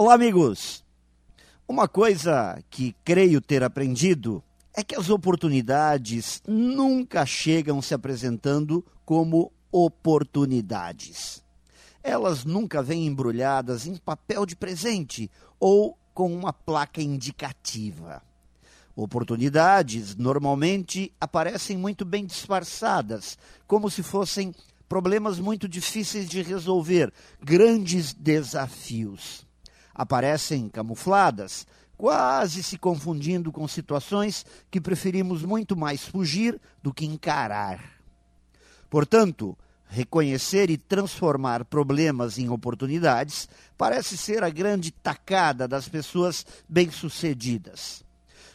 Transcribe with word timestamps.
Olá, 0.00 0.14
amigos! 0.14 0.84
Uma 1.66 1.88
coisa 1.88 2.62
que 2.70 2.94
creio 3.04 3.40
ter 3.40 3.64
aprendido 3.64 4.40
é 4.72 4.84
que 4.84 4.94
as 4.94 5.10
oportunidades 5.10 6.40
nunca 6.46 7.26
chegam 7.26 7.82
se 7.82 7.94
apresentando 7.94 8.86
como 9.04 9.52
oportunidades. 9.72 11.42
Elas 12.00 12.44
nunca 12.44 12.80
vêm 12.80 13.08
embrulhadas 13.08 13.88
em 13.88 13.96
papel 13.96 14.46
de 14.46 14.54
presente 14.54 15.28
ou 15.58 15.98
com 16.14 16.32
uma 16.32 16.52
placa 16.52 17.02
indicativa. 17.02 18.22
Oportunidades 18.94 20.14
normalmente 20.14 21.12
aparecem 21.20 21.76
muito 21.76 22.04
bem 22.04 22.24
disfarçadas, 22.24 23.36
como 23.66 23.90
se 23.90 24.04
fossem 24.04 24.54
problemas 24.88 25.40
muito 25.40 25.66
difíceis 25.66 26.28
de 26.28 26.40
resolver, 26.40 27.12
grandes 27.42 28.14
desafios 28.14 29.47
aparecem 29.98 30.68
camufladas, 30.68 31.66
quase 31.96 32.62
se 32.62 32.78
confundindo 32.78 33.50
com 33.50 33.66
situações 33.66 34.46
que 34.70 34.80
preferimos 34.80 35.42
muito 35.42 35.76
mais 35.76 36.04
fugir 36.04 36.60
do 36.80 36.94
que 36.94 37.04
encarar. 37.04 37.98
Portanto, 38.88 39.58
reconhecer 39.88 40.70
e 40.70 40.78
transformar 40.78 41.64
problemas 41.64 42.38
em 42.38 42.48
oportunidades 42.48 43.48
parece 43.76 44.16
ser 44.16 44.44
a 44.44 44.50
grande 44.50 44.92
tacada 44.92 45.66
das 45.66 45.88
pessoas 45.88 46.46
bem-sucedidas. 46.68 48.04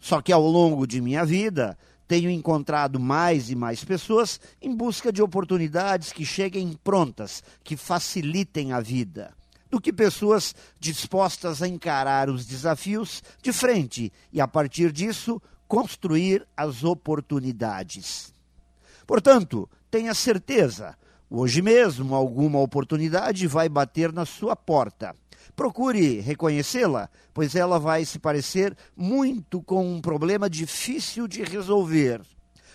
Só 0.00 0.20
que 0.20 0.32
ao 0.32 0.42
longo 0.42 0.86
de 0.88 1.00
minha 1.00 1.24
vida, 1.24 1.78
tenho 2.08 2.30
encontrado 2.30 2.98
mais 2.98 3.48
e 3.48 3.54
mais 3.54 3.84
pessoas 3.84 4.40
em 4.60 4.74
busca 4.74 5.12
de 5.12 5.22
oportunidades 5.22 6.12
que 6.12 6.24
cheguem 6.24 6.76
prontas, 6.82 7.44
que 7.62 7.76
facilitem 7.76 8.72
a 8.72 8.80
vida 8.80 9.38
do 9.70 9.80
que 9.80 9.92
pessoas 9.92 10.54
dispostas 10.78 11.62
a 11.62 11.68
encarar 11.68 12.30
os 12.30 12.46
desafios 12.46 13.22
de 13.42 13.52
frente 13.52 14.12
e, 14.32 14.40
a 14.40 14.48
partir 14.48 14.92
disso, 14.92 15.40
construir 15.66 16.46
as 16.56 16.84
oportunidades. 16.84 18.32
Portanto, 19.06 19.68
tenha 19.90 20.14
certeza, 20.14 20.96
hoje 21.30 21.62
mesmo 21.62 22.14
alguma 22.14 22.58
oportunidade 22.58 23.46
vai 23.46 23.68
bater 23.68 24.12
na 24.12 24.24
sua 24.24 24.56
porta. 24.56 25.14
Procure 25.54 26.20
reconhecê-la, 26.20 27.08
pois 27.34 27.54
ela 27.54 27.78
vai 27.78 28.04
se 28.04 28.18
parecer 28.18 28.76
muito 28.96 29.62
com 29.62 29.94
um 29.94 30.00
problema 30.00 30.48
difícil 30.48 31.26
de 31.26 31.42
resolver. 31.42 32.20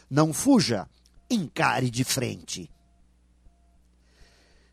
Não 0.09 0.33
fuja, 0.33 0.88
encare 1.30 1.89
de 1.89 2.03
frente. 2.03 2.72